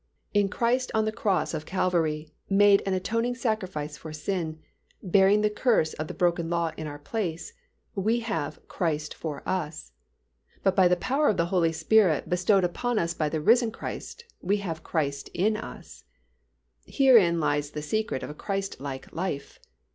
[0.33, 4.59] In Christ on the cross of Calvary, made an atoning sacrifice for sin,
[5.03, 7.53] bearing the curse of the broken law in our place,
[7.93, 9.91] we have Christ for us.
[10.63, 14.25] But by the power of the Holy Spirit bestowed upon us by the risen Christ
[14.41, 16.03] we have Christ in us.
[16.87, 19.59] Herein lies the secret of a Christlike life.